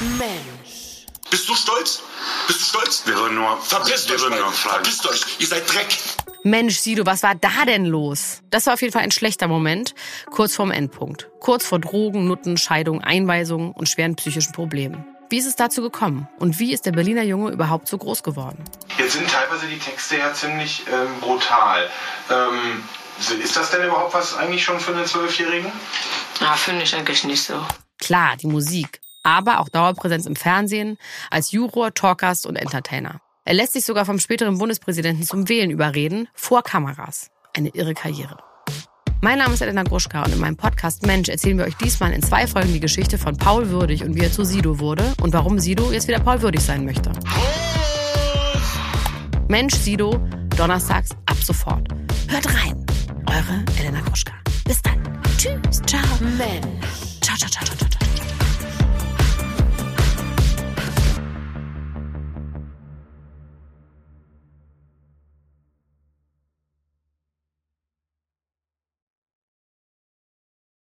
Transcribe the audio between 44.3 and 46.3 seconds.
zu Sido wurde und warum Sido jetzt wieder